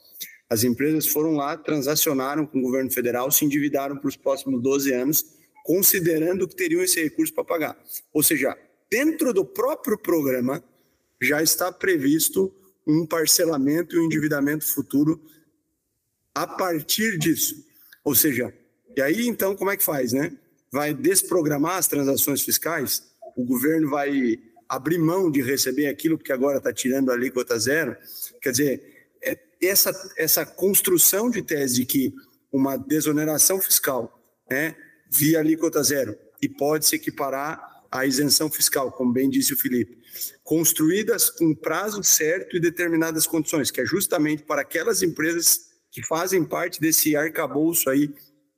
[0.50, 4.92] As empresas foram lá, transacionaram com o governo federal, se endividaram para os próximos 12
[4.92, 5.26] anos,
[5.64, 7.78] considerando que teriam esse recurso para pagar.
[8.12, 8.58] Ou seja,
[8.90, 10.62] dentro do próprio programa,
[11.22, 12.54] já está previsto
[12.86, 15.22] um parcelamento e um endividamento futuro
[16.34, 17.64] a partir disso.
[18.04, 18.54] Ou seja,
[18.98, 20.36] e aí então como é que faz, né?
[20.72, 23.04] Vai desprogramar as transações fiscais?
[23.36, 27.98] O governo vai abrir mão de receber aquilo porque agora está tirando a alíquota zero?
[28.42, 32.16] Quer dizer, é, essa, essa construção de tese de que
[32.52, 34.18] uma desoneração fiscal
[34.50, 34.76] né,
[35.10, 40.00] via alíquota zero e pode se equiparar à isenção fiscal, como bem disse o Felipe,
[40.44, 46.44] construídas com prazo certo e determinadas condições, que é justamente para aquelas empresas que fazem
[46.44, 48.14] parte desse arcabouço aí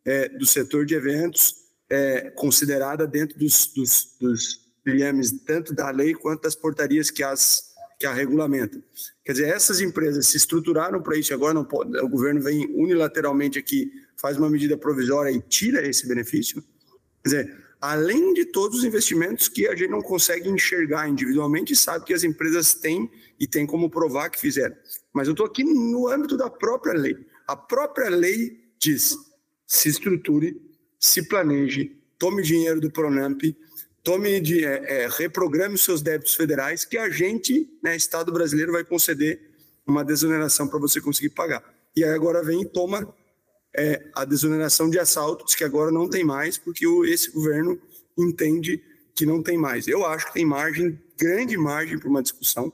[0.06, 1.63] é, do setor de eventos,
[1.94, 4.64] é, considerada dentro dos, dos, dos
[5.46, 8.84] tanto da lei quanto das portarias que as que a regulamentam.
[9.24, 13.58] Quer dizer, essas empresas se estruturaram para isso, agora não pode, o governo vem unilateralmente
[13.58, 16.62] aqui, faz uma medida provisória e tira esse benefício.
[17.24, 22.04] Quer dizer, além de todos os investimentos que a gente não consegue enxergar individualmente sabe
[22.04, 24.76] que as empresas têm e têm como provar que fizeram.
[25.14, 27.16] Mas eu estou aqui no âmbito da própria lei.
[27.48, 29.16] A própria lei diz:
[29.66, 30.60] se estruture,
[31.04, 33.42] se planeje, tome dinheiro do Pronamp,
[34.02, 38.72] tome de, é, é, reprograme os seus débitos federais, que a gente, né, Estado brasileiro,
[38.72, 39.52] vai conceder
[39.86, 41.62] uma desoneração para você conseguir pagar.
[41.94, 43.14] E aí agora vem e toma
[43.76, 47.78] é a desoneração de assaltos, que agora não tem mais, porque o, esse governo
[48.18, 48.82] entende
[49.14, 49.88] que não tem mais.
[49.88, 52.72] Eu acho que tem margem, grande margem para uma discussão,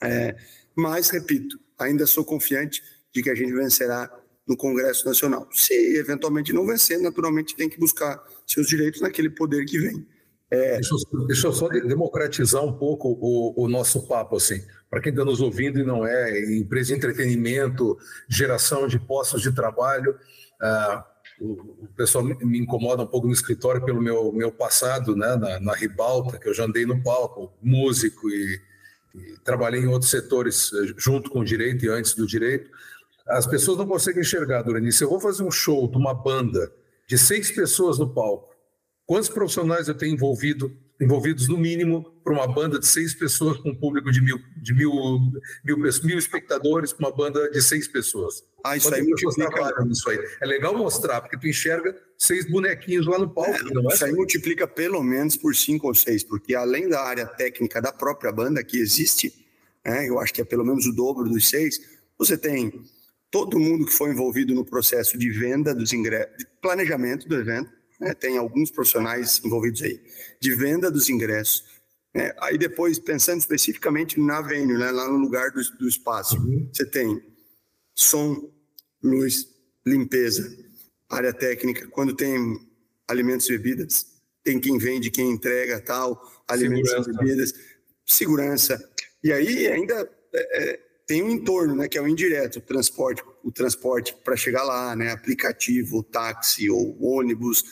[0.00, 0.36] é,
[0.74, 4.10] mas, repito, ainda sou confiante de que a gente vencerá
[4.46, 5.48] no Congresso Nacional.
[5.52, 10.06] Se eventualmente não vencer, naturalmente tem que buscar seus direitos naquele poder que vem.
[10.50, 10.74] É...
[10.74, 15.10] Deixa, eu, deixa, eu, só democratizar um pouco o, o nosso papo, assim para quem
[15.10, 17.96] está nos ouvindo e não é, empresa de entretenimento,
[18.28, 20.14] geração de postos de trabalho.
[20.60, 21.06] Ah,
[21.40, 21.52] o,
[21.84, 25.72] o, pessoal me incomoda um pouco no escritório pelo meu, meu passado né, na, na
[25.72, 28.60] ribalta, que eu já andei no palco, músico e,
[29.14, 32.70] e trabalhei em outros setores eh, junto com o direito e antes do direito.
[33.26, 35.02] As pessoas não conseguem enxergar, Duranice.
[35.02, 36.72] Eu vou fazer um show de uma banda
[37.06, 38.52] de seis pessoas no palco.
[39.06, 43.70] Quantos profissionais eu tenho envolvido envolvidos no mínimo para uma banda de seis pessoas com
[43.70, 44.92] um público de mil, de mil,
[45.64, 48.44] mil, mil espectadores para uma banda de seis pessoas.
[48.64, 49.74] Ah, isso aí multiplica.
[49.90, 50.18] Isso aí.
[50.40, 53.50] É legal mostrar, porque tu enxerga seis bonequinhos lá no palco.
[53.50, 53.94] É, é?
[53.94, 57.92] Isso aí multiplica pelo menos por cinco ou seis, porque além da área técnica da
[57.92, 59.44] própria banda que existe,
[59.84, 61.80] né, eu acho que é pelo menos o dobro dos seis,
[62.16, 62.84] você tem
[63.32, 67.72] todo mundo que foi envolvido no processo de venda dos ingressos, de planejamento do evento,
[67.98, 68.12] né?
[68.12, 69.98] tem alguns profissionais envolvidos aí,
[70.38, 71.64] de venda dos ingressos.
[72.14, 72.30] Né?
[72.38, 74.90] Aí depois, pensando especificamente na venue, né?
[74.90, 76.68] lá no lugar do, do espaço, uhum.
[76.70, 77.22] você tem
[77.94, 78.52] som,
[79.02, 79.48] luz,
[79.84, 80.54] limpeza,
[81.08, 82.60] área técnica, quando tem
[83.08, 84.12] alimentos e bebidas,
[84.44, 87.10] tem quem vende, quem entrega, tal, alimentos segurança.
[87.10, 87.54] e bebidas,
[88.04, 88.92] segurança.
[89.24, 90.80] E aí ainda é, é,
[91.12, 94.96] tem um entorno, né, que é o indireto, o transporte, o transporte para chegar lá,
[94.96, 97.62] né, aplicativo, táxi ou ônibus,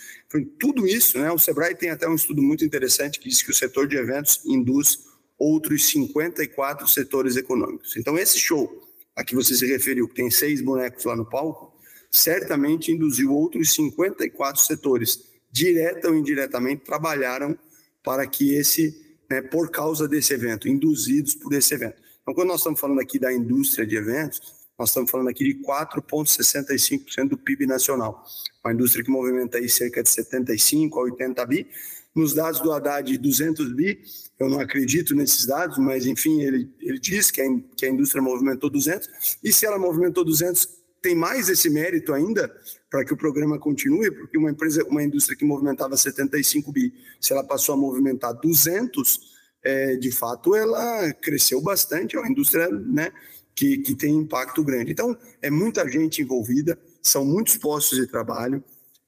[0.58, 3.54] tudo isso, né, o Sebrae tem até um estudo muito interessante que diz que o
[3.54, 5.06] setor de eventos induz
[5.38, 7.96] outros 54 setores econômicos.
[7.96, 11.74] Então esse show a que você se referiu, que tem seis bonecos lá no palco,
[12.10, 15.18] certamente induziu outros 54 setores,
[15.50, 17.58] direta ou indiretamente, trabalharam
[18.04, 18.94] para que esse,
[19.30, 22.09] né, por causa desse evento, induzidos por esse evento.
[22.22, 24.40] Então, quando nós estamos falando aqui da indústria de eventos,
[24.78, 28.24] nós estamos falando aqui de 4,65% do PIB nacional.
[28.64, 31.66] Uma indústria que movimenta aí cerca de 75 a 80 bi.
[32.14, 34.02] Nos dados do Haddad, 200 bi,
[34.38, 37.44] eu não acredito nesses dados, mas enfim, ele, ele diz que a,
[37.76, 40.66] que a indústria movimentou 200, e se ela movimentou 200,
[41.02, 42.50] tem mais esse mérito ainda
[42.90, 47.32] para que o programa continue, porque uma empresa, uma indústria que movimentava 75 bi, se
[47.32, 49.29] ela passou a movimentar 200,
[49.62, 53.12] é, de fato ela cresceu bastante, é uma indústria né,
[53.54, 54.92] que, que tem impacto grande.
[54.92, 58.62] Então, é muita gente envolvida, são muitos postos de trabalho,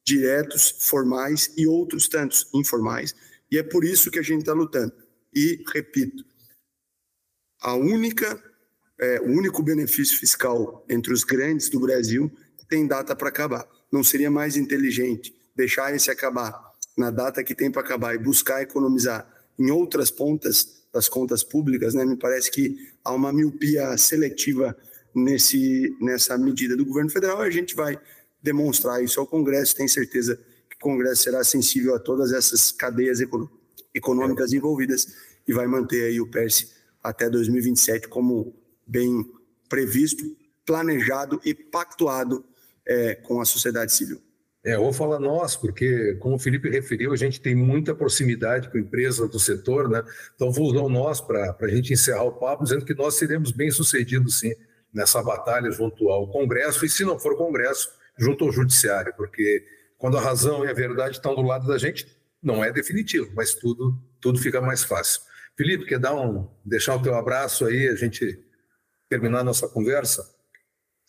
[0.05, 3.15] diretos, formais e outros tantos informais,
[3.51, 4.93] e é por isso que a gente está lutando.
[5.35, 6.25] E, repito,
[7.61, 8.43] a única,
[9.01, 12.31] é, o único benefício fiscal entre os grandes do Brasil
[12.69, 13.67] tem data para acabar.
[13.91, 18.63] Não seria mais inteligente deixar esse acabar na data que tem para acabar e buscar
[18.63, 21.95] economizar em outras pontas das contas públicas?
[21.95, 22.05] Né?
[22.05, 24.77] Me parece que há uma miopia seletiva
[25.15, 27.99] nesse, nessa medida do governo federal e a gente vai
[28.43, 29.77] demonstrar isso ao Congresso.
[29.77, 30.37] Tenho certeza
[30.69, 33.63] que o Congresso será sensível a todas essas cadeias econômicas
[33.95, 35.15] econômicas envolvidas
[35.47, 36.71] e vai manter aí o PERSE
[37.03, 38.55] até 2027 como
[38.87, 39.31] bem
[39.69, 42.45] previsto, planejado e pactuado
[42.87, 44.21] é, com a sociedade civil.
[44.65, 48.71] É, eu vou falar nós, porque, como o Felipe referiu, a gente tem muita proximidade
[48.71, 50.05] com empresas do setor, né?
[50.37, 53.51] Então, vou usar o nós para a gente encerrar o papo, dizendo que nós seremos
[53.51, 54.53] bem-sucedidos, sim,
[54.95, 59.65] nessa batalha junto ao Congresso, e se não for Congresso, junto ao Judiciário, porque
[59.99, 62.07] quando a razão e a verdade estão do lado da gente,
[62.43, 65.23] não é definitivo, mas tudo, tudo fica mais fácil.
[65.57, 68.39] Felipe, quer dar um, deixar o teu abraço aí, a gente
[69.09, 70.32] terminar a nossa conversa?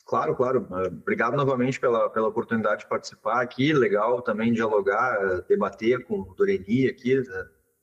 [0.06, 0.68] Claro, claro.
[0.88, 3.74] Obrigado novamente pela, pela oportunidade de participar aqui.
[3.74, 7.22] Legal também dialogar, debater com o Doreni aqui.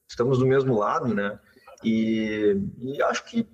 [0.09, 1.39] Estamos do mesmo lado, né?
[1.83, 3.49] E, e acho que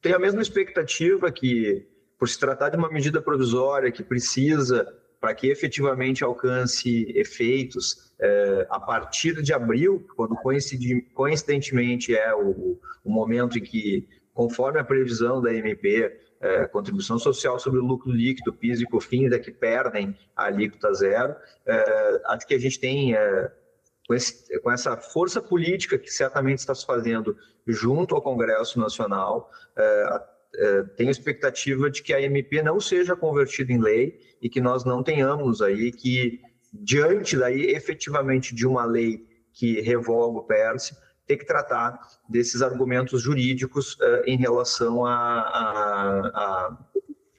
[0.00, 1.86] tem a mesma expectativa que,
[2.18, 4.86] por se tratar de uma medida provisória que precisa
[5.20, 10.36] para que efetivamente alcance efeitos é, a partir de abril, quando
[11.14, 17.58] coincidentemente é o, o, momento em que, conforme a previsão da MP, é, contribuição social
[17.58, 21.34] sobre o lucro líquido, PIS e COFINS é que perdem a alíquota zero,
[21.66, 23.52] é, acho que a gente tem é,
[24.06, 29.50] com, esse, com, essa força política que certamente está se fazendo junto ao Congresso Nacional,
[29.76, 30.22] é,
[30.54, 34.84] é, tenho expectativa de que a MP não seja convertida em lei e que nós
[34.84, 36.40] não tenhamos aí que,
[36.72, 40.96] diante daí, efetivamente, de uma lei que revoga o PERSE,
[41.28, 46.76] ter que tratar desses argumentos jurídicos uh, em relação à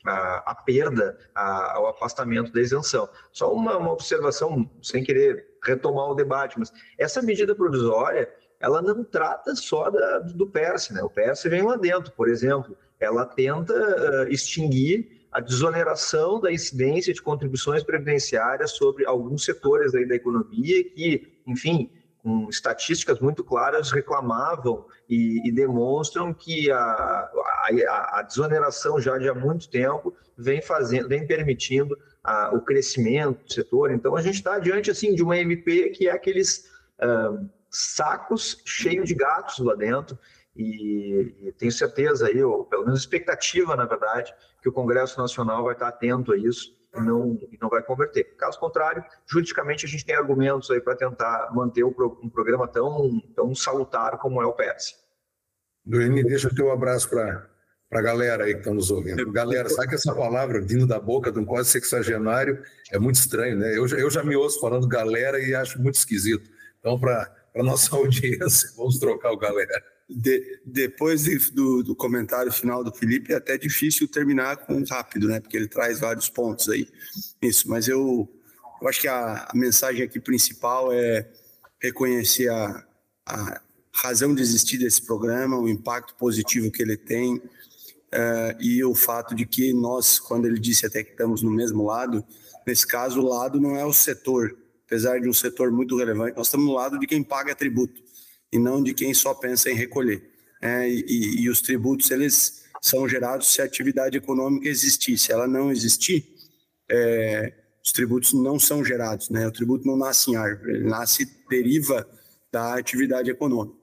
[0.06, 3.10] a, perda, a, ao afastamento da isenção.
[3.32, 9.04] Só uma, uma observação, sem querer retomar o debate, mas essa medida provisória, ela não
[9.04, 11.04] trata só da, do PERSE, né?
[11.04, 17.13] O PERSE vem lá dentro, por exemplo, ela tenta uh, extinguir a desoneração da incidência
[17.13, 21.91] de contribuições previdenciárias sobre alguns setores da economia que, enfim,
[22.22, 29.30] com estatísticas muito claras, reclamavam e, e demonstram que a, a, a, desoneração já de
[29.30, 33.91] há muito tempo vem fazendo, vem permitindo a, o crescimento do setor.
[33.91, 36.70] Então, a gente está diante assim de uma MP que é aqueles
[37.01, 40.17] uh, sacos cheios de gatos lá dentro
[40.55, 45.63] e, e, tenho certeza aí, ou pelo menos expectativa, na verdade, que o Congresso Nacional
[45.63, 48.36] vai estar atento a isso não, não vai converter.
[48.38, 53.54] Caso contrário, juridicamente a gente tem argumentos aí para tentar manter um programa tão, tão
[53.54, 54.96] salutar como é o PS.
[55.86, 57.50] Duane, deixa o teu abraço para
[57.90, 59.32] para a galera aí que está nos ouvindo.
[59.32, 62.62] Galera, sabe que essa palavra vindo da boca de um quase sexagenário
[62.92, 63.76] é muito estranho, né?
[63.76, 66.48] Eu, eu já me ouço falando galera e acho muito esquisito.
[66.80, 72.51] Então, para a nossa audiência, vamos trocar o galera de, depois de, do, do, comentário
[72.51, 75.39] final do Felipe, é até difícil terminar com rápido, né?
[75.39, 76.88] Porque ele traz vários pontos aí.
[77.41, 78.28] Isso, mas eu
[78.82, 81.30] eu acho que a, a mensagem aqui principal é
[81.82, 82.86] reconhecer a,
[83.26, 83.62] a
[83.93, 89.36] razão de existir desse programa, o impacto positivo que ele tem uh, e o fato
[89.36, 92.24] de que nós, quando ele disse até que estamos no mesmo lado,
[92.66, 96.47] nesse caso o lado não é o setor, apesar de um setor muito relevante, nós
[96.47, 98.01] estamos no lado de quem paga tributo
[98.52, 100.30] e não de quem só pensa em recolher.
[100.62, 105.18] É, e, e, os tributos eles são gerados se a atividade econômica existir.
[105.18, 106.26] Se ela não existir,
[106.89, 109.30] é, os tributos não são gerados.
[109.30, 109.47] Né?
[109.47, 112.08] O tributo não nasce em árvore, ele nasce deriva
[112.52, 113.78] da atividade econômica.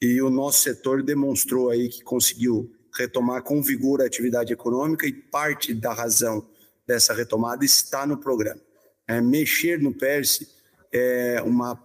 [0.00, 5.12] E o nosso setor demonstrou aí que conseguiu retomar com vigor a atividade econômica e
[5.12, 6.46] parte da razão
[6.86, 8.60] dessa retomada está no programa.
[9.06, 10.48] É, mexer no PERSE
[10.92, 11.76] é uma,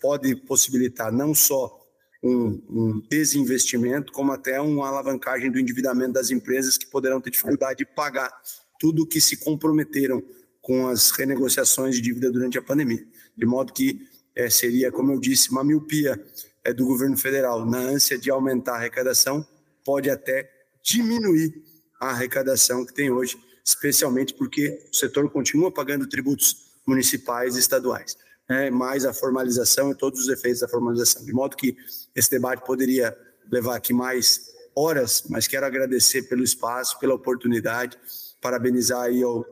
[0.00, 1.79] pode possibilitar não só
[2.22, 7.78] um, um, desinvestimento, como até uma alavancagem do endividamento das empresas que poderão ter dificuldade
[7.78, 8.30] de pagar
[8.78, 10.22] tudo o que se comprometeram
[10.60, 13.06] com as renegociações de dívida durante a pandemia.
[13.36, 16.22] De modo que é, seria, como eu disse, uma miopia
[16.64, 19.46] é, do governo federal, na ânsia de aumentar a arrecadação,
[19.84, 20.50] pode até
[20.82, 21.62] diminuir
[22.00, 28.16] a arrecadação que tem hoje, especialmente porque o setor continua pagando tributos municipais e estaduais,
[28.50, 31.24] né, mais a formalização e todos os efeitos da formalização.
[31.24, 31.76] De modo que
[32.16, 33.16] esse debate poderia
[33.48, 37.96] levar aqui mais horas, mas quero agradecer pelo espaço, pela oportunidade,
[38.40, 39.46] parabenizar aí ao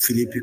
[0.00, 0.42] Felipe,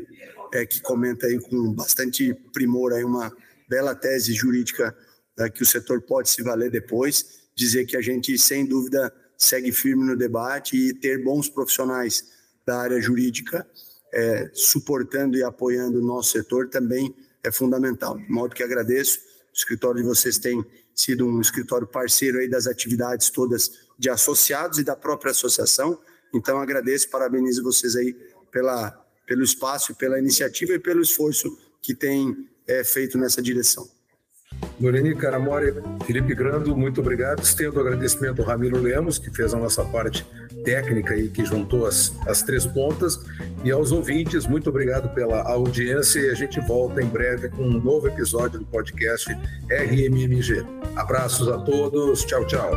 [0.54, 3.30] é, que comenta aí com bastante primor aí uma
[3.68, 4.96] bela tese jurídica
[5.36, 9.70] né, que o setor pode se valer depois, dizer que a gente, sem dúvida, segue
[9.70, 12.26] firme no debate e ter bons profissionais
[12.64, 13.66] da área jurídica
[14.14, 18.16] é, suportando e apoiando o nosso setor também é fundamental.
[18.18, 20.64] De modo que agradeço, o escritório de vocês tem
[20.94, 25.98] sido um escritório parceiro aí das atividades todas de associados e da própria associação,
[26.34, 28.14] então agradeço, parabenizo vocês aí
[28.50, 28.90] pela,
[29.26, 33.88] pelo espaço, pela iniciativa e pelo esforço que tem é, feito nessa direção.
[34.80, 35.74] Loreni Caramore,
[36.06, 37.42] Felipe Grando, muito obrigado.
[37.42, 40.26] Estendo o agradecimento ao Ramiro Lemos, que fez a nossa parte
[40.62, 43.20] técnica e que juntou as, as três pontas.
[43.64, 47.80] E aos ouvintes, muito obrigado pela audiência e a gente volta em breve com um
[47.80, 49.30] novo episódio do podcast
[49.70, 50.64] RMMG.
[50.96, 52.72] Abraços a todos, tchau, tchau.